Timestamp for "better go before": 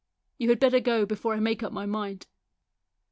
0.59-1.35